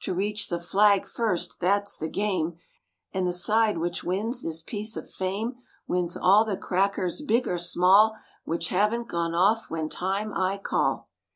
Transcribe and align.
To 0.00 0.12
reach 0.12 0.48
the 0.48 0.58
flag 0.58 1.06
first, 1.06 1.60
that's 1.60 1.96
the 1.96 2.08
game, 2.08 2.58
And 3.14 3.28
the 3.28 3.32
side 3.32 3.78
which 3.78 4.02
wins 4.02 4.42
this 4.42 4.60
piece 4.60 4.96
of 4.96 5.08
fame 5.08 5.54
Wins 5.86 6.16
all 6.16 6.44
the 6.44 6.56
crackers 6.56 7.22
big 7.22 7.46
or 7.46 7.58
small 7.58 8.16
Which 8.42 8.70
haven't 8.70 9.06
gone 9.06 9.36
off 9.36 9.70
when 9.70 9.88
time 9.88 10.34
I 10.34 10.58
call. 10.60 11.06